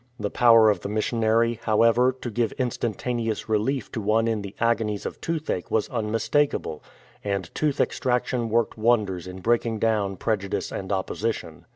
The 0.19 0.31
power 0.31 0.71
of 0.71 0.79
the 0.79 0.89
missionary, 0.89 1.59
however, 1.61 2.11
to 2.21 2.31
give 2.31 2.55
instan 2.57 2.95
taneous 2.95 3.47
relief 3.47 3.91
to 3.91 4.01
one 4.01 4.27
in 4.27 4.41
the 4.41 4.55
agonies 4.59 5.05
of 5.05 5.21
toothache 5.21 5.69
was 5.69 5.89
unmistakable, 5.89 6.81
and 7.23 7.53
tooth 7.53 7.79
extraction 7.79 8.49
worked 8.49 8.79
wonders 8.79 9.27
in 9.27 9.41
breaking 9.41 9.77
down 9.77 10.17
prejudice 10.17 10.71
and 10.71 10.91
opposition. 10.91 11.67